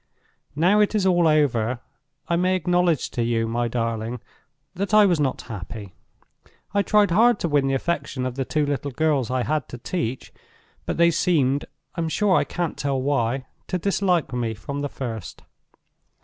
[0.55, 1.79] "Now it is all over
[2.27, 4.19] I may acknowledge to you, my darling,
[4.73, 5.93] that I was not happy.
[6.73, 9.77] I tried hard to win the affection of the two little girls I had to
[9.77, 10.33] teach;
[10.87, 14.89] but they seemed, I am sure I can't tell why, to dislike me from the
[14.89, 15.43] first.